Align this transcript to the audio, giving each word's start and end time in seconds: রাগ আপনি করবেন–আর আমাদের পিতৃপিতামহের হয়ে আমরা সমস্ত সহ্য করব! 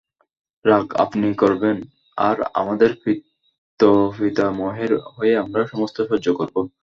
রাগ 0.65 0.85
আপনি 1.03 1.27
করবেন–আর 1.33 2.37
আমাদের 2.53 2.91
পিতৃপিতামহের 3.03 4.91
হয়ে 5.07 5.33
আমরা 5.37 5.61
সমস্ত 5.67 5.97
সহ্য 6.09 6.27
করব! 6.33 6.55